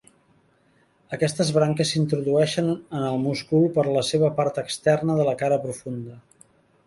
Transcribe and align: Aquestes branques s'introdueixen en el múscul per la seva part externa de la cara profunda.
Aquestes 1.17 1.49
branques 1.57 1.91
s'introdueixen 1.95 2.71
en 2.73 3.05
el 3.11 3.21
múscul 3.27 3.67
per 3.77 3.85
la 3.97 4.03
seva 4.09 4.33
part 4.39 4.59
externa 4.65 5.19
de 5.23 5.29
la 5.31 5.39
cara 5.45 5.63
profunda. 5.69 6.19